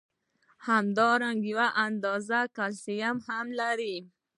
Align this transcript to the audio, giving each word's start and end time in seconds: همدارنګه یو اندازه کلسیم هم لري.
همدارنګه 0.67 1.47
یو 1.51 1.59
اندازه 1.87 2.39
کلسیم 2.55 3.17
هم 3.27 3.47
لري. 3.59 3.97